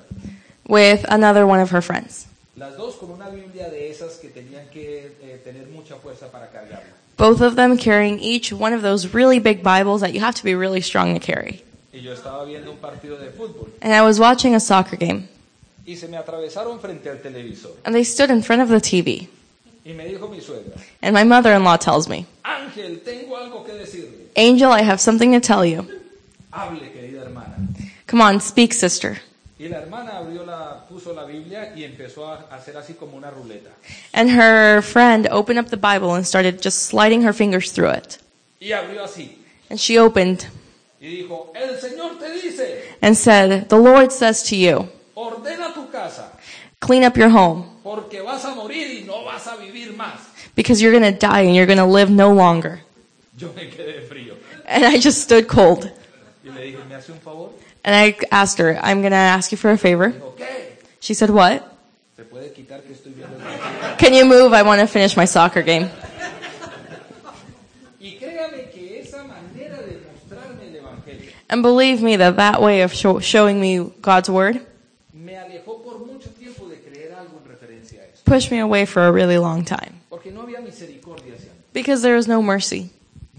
[0.68, 2.26] with another one of her friends.
[2.56, 6.48] Las dos con una Biblia de esas que tenían que eh, tener mucha fuerza para
[6.48, 6.84] cargarla.
[7.18, 10.44] Both of them carrying each one of those really big Bibles that you have to
[10.44, 11.64] be really strong to carry.
[11.94, 15.28] Y yo estaba viendo un partido de fútbol And I was watching a soccer game,
[15.86, 17.72] y se me atravesaron frente al televisor.
[17.86, 19.28] and they stood in front of the TV.
[19.86, 24.19] Y me dijo mi suegra, And my mother-in-law tells me, Ángel, tengo algo que decirle.
[24.36, 25.88] Angel, I have something to tell you.
[26.52, 27.56] Hable, querida hermana.
[28.08, 29.20] Come on, speak, sister.
[29.60, 33.30] Y la hermana abrió la, puso la Biblia y empezó a hacer así como una
[33.30, 33.72] ruleta.
[34.14, 38.18] And her friend opened up the Bible and started just sliding her fingers through it.
[38.62, 39.38] Y abrió así.
[39.70, 40.48] And she opened
[41.02, 45.88] Y dijo, el Señor te dice, and said, The Lord says to you, ordena tu
[45.90, 46.32] casa,
[46.82, 50.20] clean up your home porque vas a morir y no vas a vivir más.
[50.56, 52.82] because you're going to die and you're going to live no longer.
[54.66, 55.92] And I just stood cold.
[56.44, 57.52] Y le dije, ¿me hace un favor?
[57.84, 60.14] And I asked her, I'm going to ask you for a favor.
[61.00, 61.64] She said, What?
[62.18, 63.38] ¿Se puede quitar que estoy viendo?
[63.98, 64.54] Can you move?
[64.54, 65.90] I want to finish my soccer game.
[68.02, 72.82] Y créame que esa manera de mostrarme el Evangelio And believe me that that way
[72.82, 74.66] of show, showing me God's word
[75.14, 79.38] me alejó por mucho de creer algo en a pushed me away for a really
[79.38, 80.00] long time
[80.32, 81.00] no había hacia mí.
[81.74, 82.90] because there was no mercy.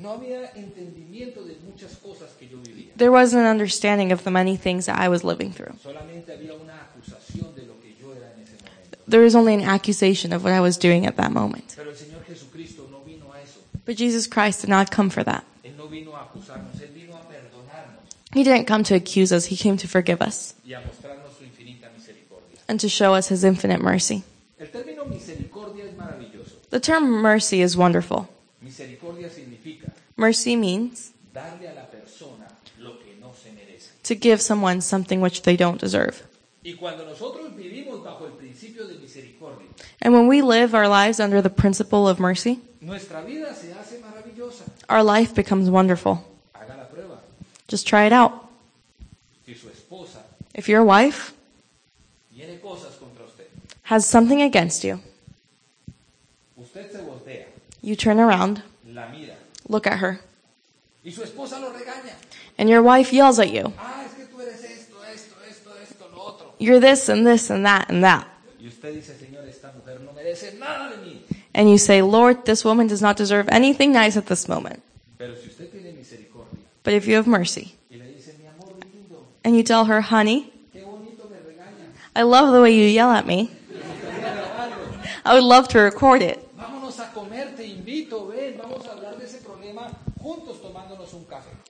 [0.00, 2.92] No había entendimiento de muchas cosas que yo vivía.
[2.96, 5.74] There wasn't an understanding of the many things that I was living through.
[5.82, 8.98] Solamente había una acusación de lo que yo era en ese momento.
[9.06, 11.74] There was only an accusation of what I was doing at that moment.
[11.76, 13.60] Pero el Señor Jesucristo no vino a eso.
[13.84, 15.44] But Jesus Christ did not come for that.
[15.64, 18.00] Él no vino a acusarnos, Él vino a perdonarnos
[18.32, 21.44] He didn't come to accuse us, He came to forgive us y a mostrarnos su
[21.44, 22.58] infinita misericordia.
[22.68, 24.22] and to show us His infinite mercy.
[24.58, 26.54] El término misericordia es maravilloso.
[26.70, 28.28] The term mercy is wonderful.
[28.62, 29.59] Misericordia significa
[30.20, 32.46] Mercy means darle a la persona
[32.78, 33.88] lo que no se merece.
[34.02, 36.22] to give someone something which they don't deserve.
[36.62, 39.66] Y cuando nosotros vivimos bajo el principio de misericordia,
[40.02, 43.98] And when we live our lives under the principle of mercy, nuestra vida se hace
[44.00, 44.64] maravillosa.
[44.90, 46.22] our life becomes wonderful.
[46.54, 47.18] Haga la prueba.
[47.66, 48.32] Just try it out.
[49.46, 50.18] Si su esposa
[50.54, 51.32] If your wife
[52.34, 53.46] tiene cosas contra usted,
[53.84, 55.00] has something against you,
[56.58, 57.46] usted se voltea,
[57.80, 58.62] you turn around,
[59.70, 60.20] look at her,
[61.04, 62.14] y su esposa lo regaña.
[62.58, 63.72] and your wife yells at you.
[63.78, 66.54] Ah, es que tú eres esto, esto, esto, esto, lo otro.
[66.58, 68.26] You're this and this and that and that.
[68.60, 70.12] Y usted dice, Señor, esta mujer no
[70.58, 71.20] nada de mí.
[71.54, 74.82] And you say, Lord, this woman does not deserve anything nice at this moment.
[75.16, 78.74] Pero si usted tiene misericordia But if you have mercy, y le dice, mi amor
[79.44, 83.10] and you tell her, honey, qué bonito me regañas, I love the way you yell
[83.10, 83.50] at me.
[85.24, 86.46] I would love to record it.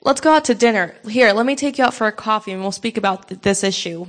[0.02, 0.94] Let's go out to dinner.
[1.08, 3.62] Here, let me take you out for a coffee and we'll speak about th- this
[3.62, 4.06] issue.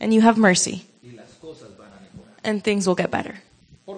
[0.00, 3.36] And you have mercy, y las cosas van a and things will get better.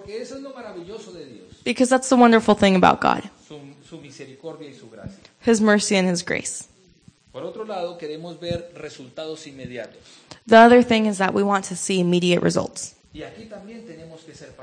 [0.07, 3.59] Eso es lo de Dios, Because that's the wonderful thing about God su,
[3.89, 4.89] su y su.
[5.41, 6.69] His mercy and His grace.
[7.33, 8.71] Por otro lado, ver.
[10.47, 12.95] The other thing is that we want to see immediate results.
[13.13, 14.55] Y aquí que ser.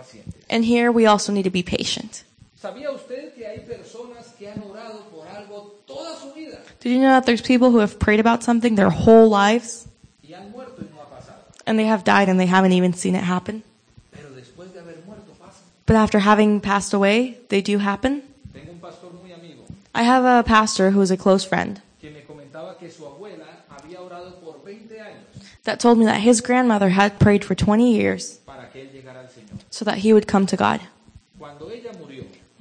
[0.49, 2.23] And here we also need to be patient.
[2.61, 6.99] ¿Sabía usted que hay personas que han orado por algo toda su vida Did you
[6.99, 9.87] know that there's people who have prayed about something their whole lives
[10.21, 11.39] y han muerto y no ha pasado?
[11.65, 13.63] and they have died and they haven't even seen it happen?
[14.11, 15.57] Pero después de haber muerto pasa.
[15.87, 18.21] But after having passed away, they do happen?
[18.53, 19.63] Tengo un pastor muy amigo
[19.95, 23.47] I have a pastor who is a close friend que me comentaba que su abuela
[23.69, 25.25] había orado por 20 años
[25.63, 29.21] that told me that his grandmother had prayed for 20 years para que él llegara
[29.21, 29.57] al Señor.
[29.71, 30.79] so that he would come to God.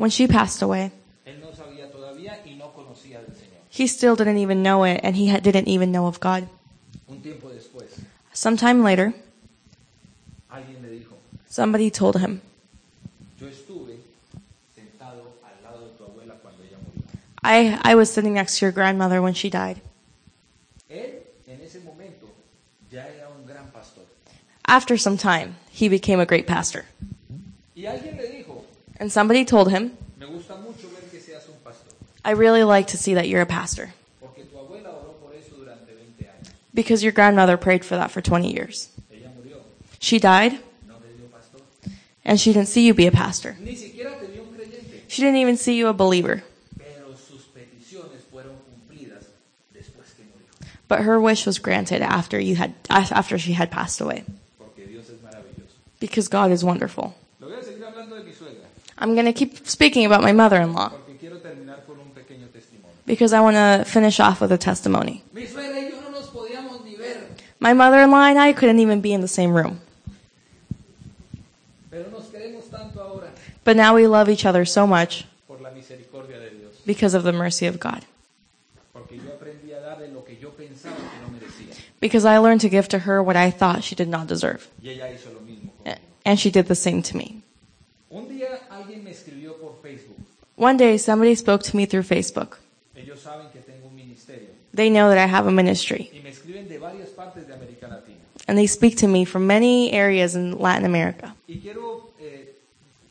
[0.00, 0.90] Cuando ella murió, When she passed away,
[1.26, 3.60] él no sabía todavía y no conocía del Señor.
[3.70, 6.48] he still didn't even know it and he didn't even know of God.
[7.08, 7.86] Un tiempo después,
[8.32, 9.12] Sometime later,
[10.50, 11.14] alguien le dijo,
[11.48, 12.40] somebody told him,
[13.38, 13.98] yo estuve
[14.74, 17.02] sentado al lado de tu abuela cuando ella murió.
[17.42, 19.80] I, I was sitting next to your grandmother when she died.
[20.88, 22.26] Él en ese momento
[22.90, 24.04] ya era un gran pastor.
[24.66, 26.84] After some time, he became a great pastor.
[27.74, 28.64] Y alguien le dijo,
[29.00, 31.72] And somebody told him, me gusta mucho ver que seas un
[32.22, 33.94] I really like to see that you're a pastor
[34.50, 36.52] tu oró por eso 20 años.
[36.74, 38.88] because your grandmother prayed for that for 20 years.
[39.98, 40.52] She died
[40.86, 41.28] no le dio
[42.24, 43.56] and she didn't see you be a pastor.
[43.60, 44.20] Ni te dio un
[45.08, 46.42] She didn't even see you a believer.
[46.76, 49.24] pero sus peticiones fueron cumplidas
[49.74, 50.52] después que murió,
[50.88, 54.24] But her wish was granted after you had after she had passed away
[55.98, 57.14] because God is wonderful.
[59.00, 62.94] I'm going to keep speaking about my mother-in-law porque quiero terminar con un pequeño testimonio.
[63.06, 65.22] because I want to finish off with a testimony.
[65.32, 67.26] Mi suegra y yo no nos podíamos ni ver,
[67.60, 69.80] My mother-in-law and I couldn't even be in the same room.
[71.90, 73.30] pero nos queremos tanto ahora
[73.64, 77.24] But now we love each other so much por la misericordia de Dios, because of
[77.24, 78.04] the mercy of God.
[78.92, 82.60] porque yo aprendí a darle lo que yo pensaba que no merecía, Because I learned
[82.62, 84.68] to give to her what I thought she did not deserve.
[84.82, 85.70] y ella hizo lo mismo.
[85.84, 86.00] A- conmigo.
[86.24, 87.42] And she did the same to me.
[88.10, 88.58] Un día
[89.02, 90.16] me escribió por Facebook.
[90.60, 92.58] One day, somebody spoke to me through Facebook.
[92.94, 96.10] Ellos saben que tengo un ministerio ministerio They know that I have a ministry.
[96.12, 96.32] y me
[96.68, 101.34] de de And they speak to me from many areas in Latin America.
[101.48, 102.52] Y quiero eh,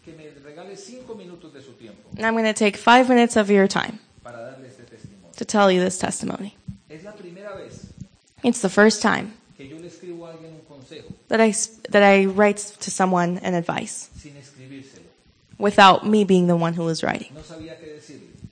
[0.06, 1.72] que me regale cinco minutos de su
[2.16, 4.84] And I'm going to take five minutes of your time para este
[5.38, 6.56] to tell you this testimony.
[6.88, 7.88] Es la vez
[8.44, 11.52] It's the first time que yo le a un consejo that I,
[11.90, 14.10] that I write to someone an advice.
[15.60, 17.32] Without me being the one who was writing.
[17.36, 18.00] No sabía qué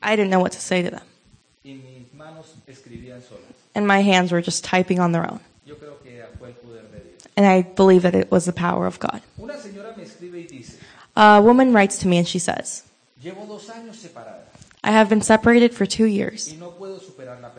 [0.04, 1.04] I didn't know what to say to them.
[1.64, 2.46] y mis manos
[3.28, 3.56] solas.
[3.74, 5.40] And my hands were just typing on their own.
[5.66, 7.28] Yo creo que fue el poder de Dios.
[7.36, 9.22] And I believe that it was the power of God.
[9.40, 9.54] Una
[10.32, 10.78] me y dice,
[11.16, 12.84] A woman writes to me and she says,
[13.22, 14.08] llevo dos años
[14.84, 17.50] I have been separated for two years y no puedo la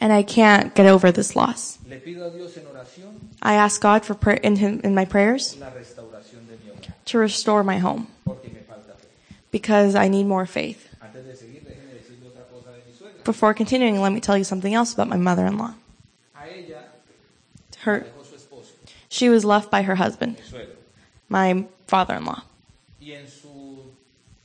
[0.00, 1.78] and I can't get over this loss.
[1.88, 5.04] Le pido a Dios en oración I ask God for pray- in, him, in my
[5.04, 9.08] prayers la de mi hogar to restore my home porque me falta fe.
[9.50, 10.88] Because I need more faith.
[11.00, 13.24] Antes de seguir, déjeme decirle otra cosa de mi suegra.
[13.24, 15.74] Before continuing, let me tell you something else about my mother-in-law.
[17.84, 18.72] Her, dejó su esposo,
[19.08, 20.36] she was left by her husband,
[21.28, 22.42] my father-in-law.
[23.00, 23.84] y en su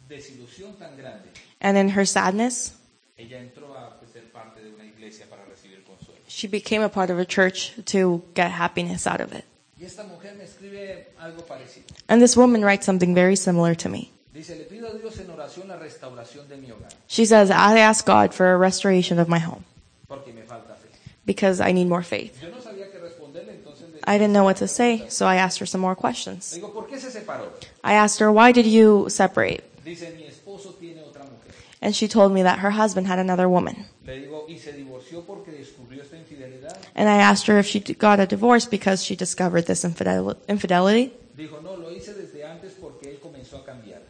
[0.07, 2.73] desilusión tan grande, And in her sadness,
[3.17, 6.19] ella entró a pues, ser parte de una iglesia para recibir consuelo.
[6.27, 9.45] she became a part of a church to get happiness out of it.
[9.79, 11.85] Y esta mujer me escribe algo parecido.
[12.07, 14.11] And this woman writes something very similar to me.
[14.33, 17.79] Dice, le pido a Dios en oración la restauración de mi hogar She says, I
[17.79, 19.63] ask God for a restoration of my home
[20.07, 20.87] porque me falta fe.
[21.25, 22.41] because I need more faith.
[22.41, 25.35] Yo no sabía qué responderle, entonces le, I didn't know what to say, so I
[25.37, 26.53] asked her some more questions.
[26.55, 27.45] digo, ¿por qué se separó?
[27.83, 29.63] I asked her, why did you separate?
[29.85, 31.53] Dice, mi esposo tiene otra mujer.
[31.81, 33.85] And she told me that her husband had another woman.
[34.05, 36.75] Le digo, ¿y se divorció porque descubrió esta infidelidad?
[36.95, 41.13] And I asked her if she got a divorce because she discovered this infidel- infidelity.
[41.37, 44.01] Dijo, no, lo hice desde antes porque él comenzó a cambiar.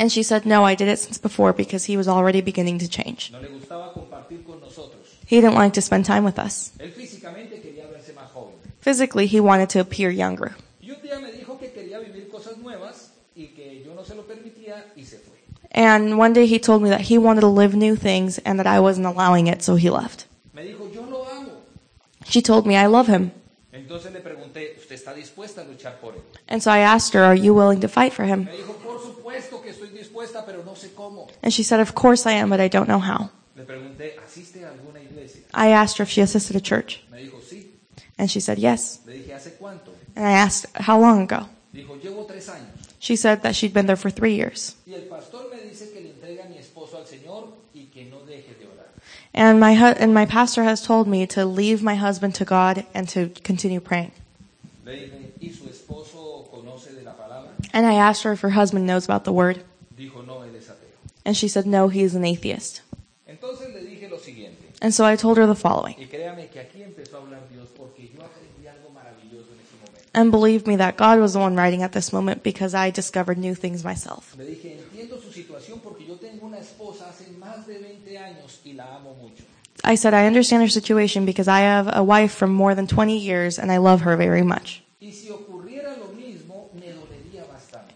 [0.00, 2.88] And she said, no, I did it since before because he was already beginning to
[2.88, 3.30] change.
[3.32, 5.18] No le gustaba compartir con nosotros.
[5.26, 6.72] He didn't like to spend time with us.
[6.78, 8.54] Él físicamente quería verse más joven.
[8.80, 10.56] Physically, he wanted to appear younger.
[10.80, 14.14] Y un día me dijo que quería vivir cosas nuevas y que yo no se
[14.14, 15.36] lo permitía y se fue.
[15.70, 18.66] And one day he told me that he wanted to live new things and that
[18.66, 20.24] I wasn't allowing it, so he left.
[20.54, 21.60] Me dijo, yo lo amo.
[22.24, 23.32] She told me I love him.
[23.72, 26.22] Le pregunté, ¿usted está a por él?
[26.48, 28.48] And so I asked her, are you willing to fight for him?
[30.20, 31.26] Me dijo, por supuesto que estoy dispuesta, pero no sé cómo.
[31.42, 33.30] And she said, of course I am, but I don't know how.
[33.56, 35.42] Le pregunté, ¿asiste a alguna iglesia?
[35.54, 37.02] I asked her if she assisted a church.
[37.10, 37.66] Me dijo, sí.
[38.18, 39.00] And she said yes.
[39.06, 39.92] Le dije, ¿hace cuánto?
[40.16, 41.48] And I asked how long ago.
[41.72, 42.68] Dijo, llevo tres años.
[42.98, 44.76] She said that she'd been there for three years.
[44.86, 48.04] Y el pastor me dice que le entregue a mi esposo al Señor y que
[48.04, 48.88] no deje de orar.
[49.32, 52.84] And my hu- and my pastor has told me to leave my husband to God
[52.94, 54.12] and to continue praying.
[54.84, 57.52] Le dije, ¿y su esposo conoce de la palabra?
[57.72, 59.62] And I asked her if her husband knows about the word.
[59.96, 60.90] Dijo, no, él es ateo.
[61.24, 62.82] And she said no, he is an atheist.
[63.26, 64.72] Entonces le dije lo siguiente.
[64.80, 65.94] And so I told her the following.
[65.98, 69.76] Y créame que aquí empezó a hablar Dios porque yo aprendí algo maravilloso en ese
[69.76, 70.08] momento.
[70.14, 73.38] And believe me that God was the one writing at this moment because I discovered
[73.38, 74.36] new things myself.
[74.36, 78.60] Le dije, entiendo su situación porque yo tengo una esposa hace más de 20 años
[78.64, 79.44] y la amo mucho.
[79.84, 83.16] I said, I understand her situation because I have a wife from more than 20
[83.16, 84.82] years and I love her very much.
[85.00, 85.38] Y si lo
[86.14, 86.92] mismo, me.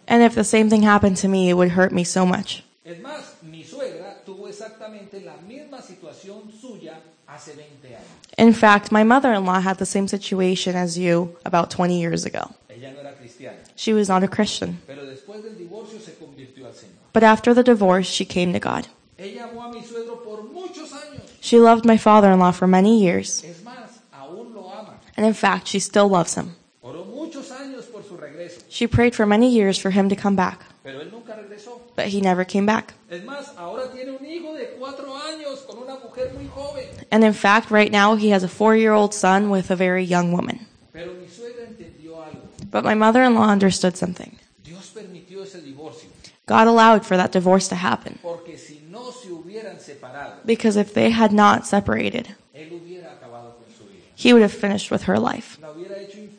[0.06, 2.62] And if the same thing happened to me, it would hurt me so much.
[2.84, 8.06] Es más, mi suegra tuvo exactamente la misma situación suya hace 20 años.
[8.36, 12.50] In fact, my mother-in-law had the same situation as you about 20 years ago.
[12.68, 14.80] Ella no era cristiana, She was not a Christian.
[14.86, 16.92] pero después del divorcio se convirtió al Señor.
[17.14, 18.86] But after the divorce, she came to God.
[19.16, 21.22] Ella amó a mi suegro por muchos años.
[21.40, 23.42] She loved my father-in-law for many years.
[23.44, 24.98] Es más, aún lo ama.
[25.16, 26.54] And in fact, she still loves him.
[26.82, 30.36] Oró muchos años por su regreso, She prayed for many years for him to come
[30.36, 31.53] back, pero él nunca regresó.
[31.96, 32.94] But he never came back.
[33.10, 36.84] Es más, ahora tiene un hijo de cuatro años con una mujer muy joven.
[37.10, 40.66] And in fact, right now, he has a four-year-old son with a very young woman.
[40.92, 41.26] Pero mi
[42.22, 42.40] algo.
[42.70, 44.36] But my mother-in-law understood something.
[44.62, 46.06] Dios ese
[46.46, 48.18] God allowed for that divorce to happen.
[48.58, 49.30] si no se
[49.78, 52.72] separado, Because if they had not separated, él
[53.54, 54.12] con su vida.
[54.16, 55.58] he would have finished with her life.
[55.60, 56.34] La hecho de.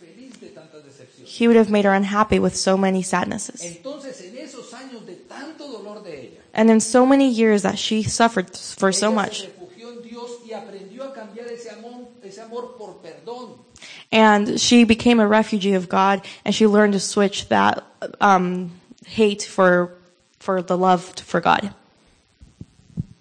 [1.25, 3.61] He would have made her unhappy with so many sadnesses.
[3.61, 7.77] Entonces, en esos años de tanto dolor de ella, And in so many years that
[7.77, 9.41] she suffered for so much.
[9.41, 13.57] se refugió en Dios y aprendió a cambiar ese amor, ese amor por perdón.
[14.09, 17.83] And she became a refugee of God and she learned to switch that
[18.21, 18.71] um,
[19.05, 19.95] hate for,
[20.39, 21.73] for the love for God.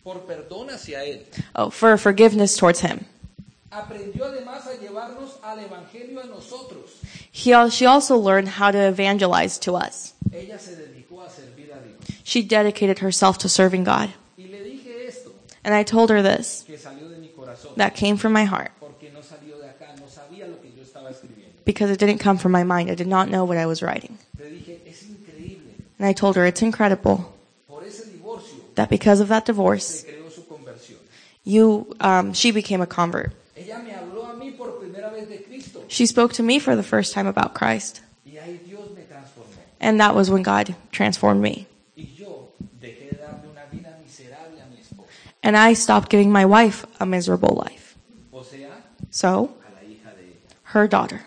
[0.05, 1.25] Por perdón hacia Él.
[1.57, 3.05] Oh, for forgiveness towards Him.
[3.73, 7.01] Aprendió además a llevarnos al Evangelio a nosotros.
[7.33, 10.15] He, she also learned how to evangelize to us.
[10.33, 12.14] Ella se dedicó a servir a Dios.
[12.25, 14.13] She dedicated herself to serving God.
[15.63, 16.65] And I told her this,
[17.77, 18.73] that came from my heart
[21.65, 22.91] because it didn't come from my mind.
[22.91, 24.19] I did not know what I was writing.
[25.99, 27.33] And I told her it's incredible
[28.75, 30.05] that because of that divorce,
[31.45, 33.33] you, um, she became a convert.
[35.89, 38.01] She spoke to me for the first time about Christ.
[39.81, 41.67] And that was when God transformed me.
[41.97, 42.49] Y yo
[42.81, 45.09] dejé de darle una vida miserable a mi esposa,
[45.45, 47.97] And I stopped giving my wife a miserable life.
[49.11, 50.57] So, a la hija de ella.
[50.73, 51.21] her daughter.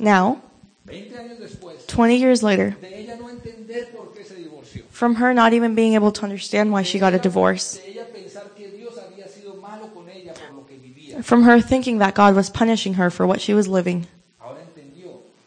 [0.00, 0.40] Now,
[0.86, 5.16] 20 años después, 20 years later, de ella no entender por qué se divorció, from
[5.16, 8.44] her not even being able to understand why she got a divorce, de ella pensar
[8.56, 12.14] que Dios había sido malo con ella por lo que vivía, from her thinking that
[12.14, 14.06] God was punishing her for what she was living,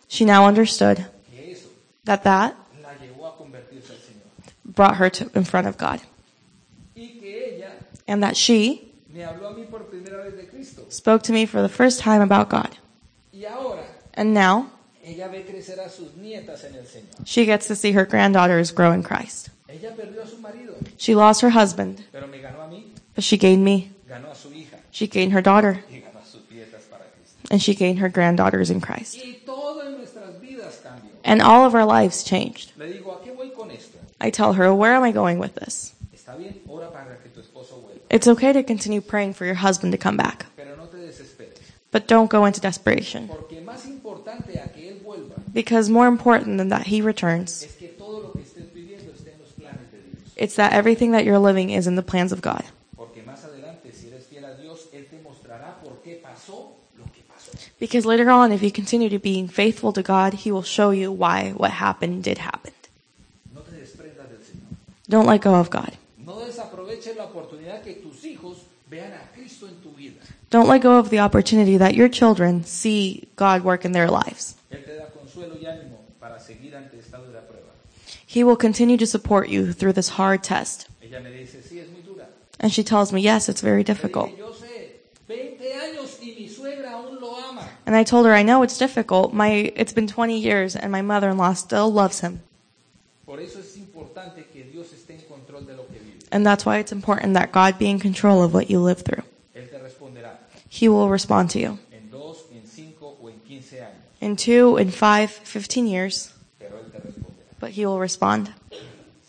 [0.07, 1.05] she now understood
[2.05, 4.23] that that la llevó a convertirse al Señor.
[4.63, 5.99] brought her to, in front of God.
[8.05, 10.83] Y que ella And that she me habló a mí por primera vez de Cristo.
[10.89, 12.77] spoke to me for the first time about God.
[14.15, 14.67] And now,
[15.03, 17.25] ella ve crecer a sus nietas en el Señor.
[17.25, 19.49] she gets to see her granddaughters grow in Christ.
[19.67, 22.85] Ella perdió a su marido, She lost her husband, pero me ganó a mí,
[23.15, 23.91] but she gained me.
[24.07, 27.47] ganó a su hija She gained her daughter, y ganó a sus nietas para Cristo.
[27.49, 29.15] and she gained her granddaughters in Christ.
[29.17, 31.11] Y todo en nuestras vidas cambió.
[31.23, 32.71] And all of our lives changed.
[32.77, 33.97] Le digo, ¿a qué voy con esto?
[34.21, 35.93] I tell her, Where am I going with this?
[38.13, 40.45] It's okay to continue praying for your husband to come back,
[41.89, 43.27] but don't go into desperation.
[45.51, 47.65] Because more important than that he returns,
[50.35, 52.63] it's that everything that you're living is in the plans of God.
[57.79, 61.11] Because later on, if you continue to be faithful to God, he will show you
[61.11, 62.73] why what happened did happen.
[65.09, 65.97] Don't let go of God.
[66.63, 68.57] Desaproveches la oportunidad que tus hijos
[68.89, 70.19] vean a Cristo en tu vida.
[70.49, 74.55] Don't let go of the opportunity that your children see God work in their lives.
[74.71, 77.71] Él te da consuelo y ánimo para seguir ante esta dura prueba.
[78.27, 80.87] He will continue to support you through this hard test.
[81.01, 82.27] Ella me dice, sí, es muy dura.
[82.59, 84.29] And she tells me, yes, it's very Le difficult.
[84.31, 87.67] dije, yo sé, 20 años y mi suegra aún lo ama.
[87.85, 89.33] And I told her, I know it's difficult.
[89.33, 92.41] My, it's been 20 years and my mother-in-law still loves him.
[93.25, 96.22] Por eso es importante que Dios esté en control de lo que vive.
[96.33, 99.21] And that's why it's important that God be in control of what you live through.
[100.67, 101.77] He will respond to you.
[101.91, 106.91] en dos, en cinco o en años, In two, in five, 15 years, pero Él
[106.91, 106.97] te
[107.59, 108.51] but he will respond.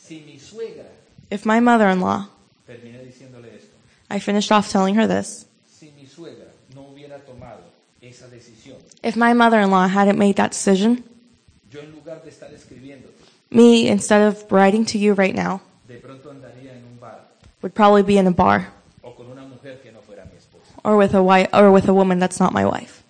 [0.01, 0.87] Si mi suegra,
[1.31, 2.27] If my mother-in-law,
[2.67, 3.77] terminé diciéndole esto,
[4.09, 6.09] I finished off telling her this, si mi
[6.75, 6.89] no
[8.01, 11.05] esa decisión, if my mother-in-law hadn't made that decision,
[11.71, 12.49] yo en lugar de estar
[13.51, 17.29] me, instead of writing to you right now, de pronto andaría en un bar
[17.65, 18.69] would probably be in a bar
[19.03, 20.39] o con una mujer que no fuera mi
[20.85, 23.03] or with a wife, or with a woman that's not my wife.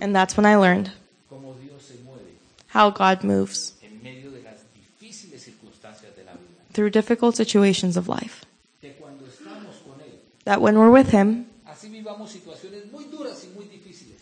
[0.00, 0.92] And that's when I learned
[1.28, 6.72] cómo Dios se mueve how God moves en medio de las de la vida.
[6.72, 8.46] through difficult situations of life.
[8.80, 10.12] Que con Él,
[10.44, 13.68] That when we're with him, así muy duras y muy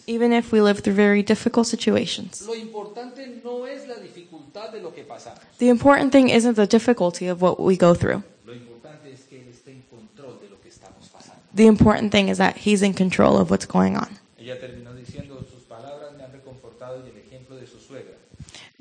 [0.09, 4.81] even if we live through very difficult situations, Lo importante no es la dificultad de
[4.81, 5.41] lo que pasamos.
[5.59, 8.23] the important thing isn't the difficulty of what we go through.
[8.47, 11.43] Lo importante es que Él esté en control de lo que estamos pasando.
[11.57, 14.19] The important thing is that he's in control of what's going on.
[14.39, 18.13] Ella terminó diciendo, sus palabras me han reconfortado y el ejemplo de su suegra.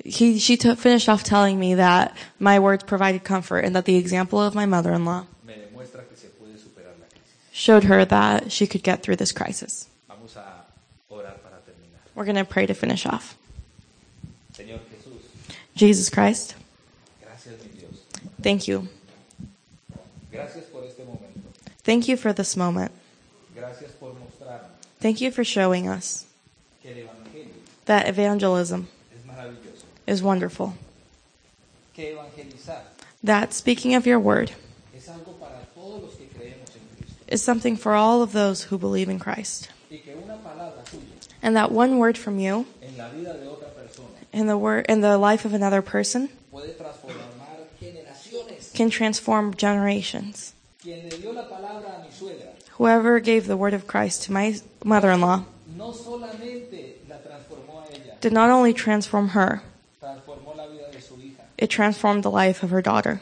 [0.04, 3.96] He, she t- finished off telling me that my words provided comfort and that the
[3.96, 7.50] example of my mother-in-law Me demuestra que se puede superar la crisis.
[7.50, 9.88] showed her that she could get through this crisis.
[10.06, 10.66] Vamos a
[11.10, 12.00] orar para terminar.
[12.14, 13.36] We're going to pray to finish off.
[14.54, 15.22] Señor Jesús,
[15.74, 16.54] Jesus Christ,
[17.22, 18.04] gracias mi Dios.
[18.42, 18.86] thank you.
[21.86, 22.90] Thank you for this moment.
[24.00, 24.12] Por
[24.98, 26.24] Thank you for showing us
[27.84, 28.88] that evangelism
[30.08, 30.74] es is wonderful.
[31.94, 32.18] Que
[33.22, 34.50] That speaking of your word
[34.96, 36.54] es algo para todos los que en
[37.28, 39.68] is something for all of those who believe in Christ.
[39.88, 41.00] Y que una tuya
[41.40, 43.70] And that one word from you en la vida de otra
[44.32, 46.74] in the word in the life of another person puede
[48.74, 50.52] can transform generations.
[50.86, 52.46] Quien le dio la palabra a mi suegra
[52.78, 55.44] Whoever gave the word of Christ to my mother-in-law
[55.76, 59.62] no solamente la transformó a ella, did not only transform her,
[60.00, 63.20] transformó la vida de su hija, it transformed the life of her daughter,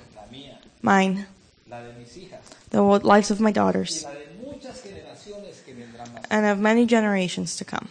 [0.83, 1.25] mine,
[1.67, 6.13] la de mis hijas the lives of my daughters, la de muchas generaciones que vendrán
[6.13, 6.27] más.
[6.29, 7.89] and of many generations to come.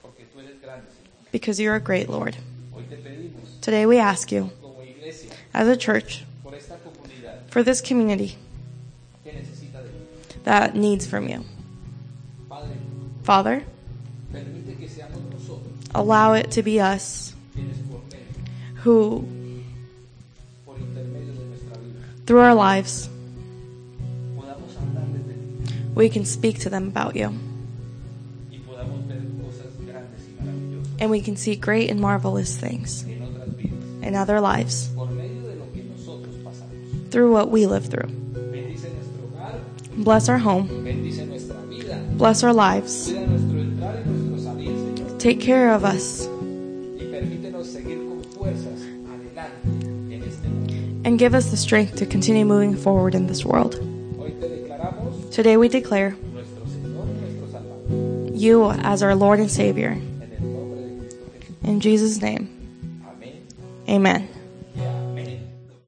[0.00, 1.30] Porque tú eres grande, Señor.
[1.32, 2.38] Because you are a great, Lord.
[2.72, 4.50] Hoy te pedimos Today we ask you,
[5.52, 8.38] as a church, por esta comunidad for this community
[10.46, 11.44] that needs from you.
[13.24, 13.64] Father,
[15.92, 17.34] allow it to be us
[18.76, 19.26] who,
[22.26, 23.10] through our lives,
[25.96, 27.36] we can speak to them about you.
[31.00, 34.90] And we can see great and marvelous things in other lives
[37.10, 38.25] through what we live through.
[39.96, 40.68] Bendice nuestro hogar, Bless our home.
[40.84, 43.06] bendice nuestra vida, Bless our lives.
[43.08, 46.28] cuida nuestro entrar y nuestro salir, Señor, Take care of us
[46.98, 50.72] y permítenos seguir con fuerzas adelante en este mundo.
[51.04, 53.74] and give us the strength to continue moving forward in this world.
[54.18, 59.40] Hoy te declaramos Today we declare nuestro Señor y nuestro Salvador, you as our Lord
[59.40, 59.92] and Savior.
[59.92, 61.68] en el nombre de Cristo Jesús.
[61.68, 62.48] In Jesus' name,
[63.88, 64.28] amen.